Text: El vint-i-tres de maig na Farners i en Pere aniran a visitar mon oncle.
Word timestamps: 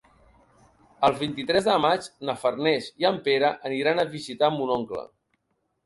El 1.09 1.13
vint-i-tres 1.19 1.67
de 1.67 1.75
maig 1.85 2.09
na 2.31 2.37
Farners 2.45 2.89
i 3.05 3.09
en 3.13 3.23
Pere 3.31 3.55
aniran 3.73 4.01
a 4.07 4.11
visitar 4.19 4.55
mon 4.59 4.77
oncle. 4.83 5.11